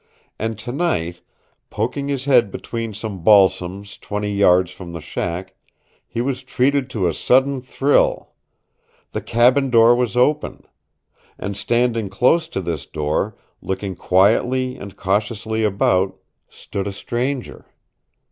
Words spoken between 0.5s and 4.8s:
tonight, poking his head between some balsams twenty yards